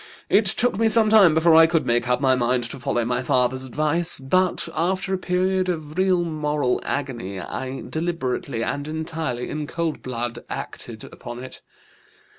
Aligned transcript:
It 0.29 0.47
took 0.47 0.79
me 0.79 0.89
some 0.89 1.09
time 1.11 1.35
before 1.35 1.53
I 1.53 1.67
could 1.67 1.85
make 1.85 2.07
up 2.07 2.19
my 2.19 2.33
mind 2.35 2.63
to 2.71 2.79
follow 2.79 3.05
my 3.05 3.21
father's 3.21 3.65
advice, 3.65 4.17
but 4.17 4.67
after 4.73 5.13
a 5.13 5.17
period 5.19 5.69
of 5.69 5.95
real 5.95 6.23
moral 6.23 6.81
agony 6.83 7.39
I 7.39 7.83
deliberately 7.87 8.63
and 8.63 8.87
entirely 8.87 9.47
in 9.51 9.67
cold 9.67 10.01
blood 10.01 10.39
acted 10.49 11.03
upon 11.03 11.43
it. 11.43 11.61